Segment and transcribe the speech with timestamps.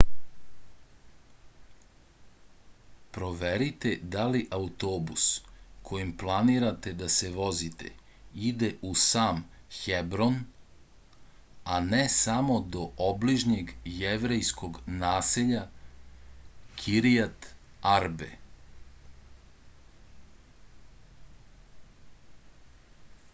[3.17, 5.25] proverite da li autobus
[5.89, 7.91] kojim planirate da se vozite
[8.47, 9.41] ide u sam
[9.81, 10.39] hebron
[11.75, 15.63] a ne samo do obližnjeg jevrejskog naselja
[16.85, 17.49] kiriat
[17.93, 18.31] arbe